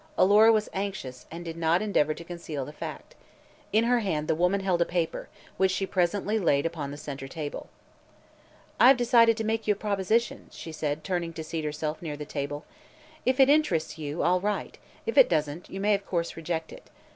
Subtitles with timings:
[0.17, 3.13] Alora was anxious and did not endeavor to conceal the fact.
[3.71, 7.27] In her hand the woman held a paper, which she presently laid upon the center
[7.27, 7.69] table.
[8.79, 12.17] "I have decided to make you a proposition," she said, turning to seat herself near
[12.17, 12.65] the table.
[13.27, 14.75] "If it interests you, all right;
[15.05, 16.89] if it doesn't, you may of course reject it.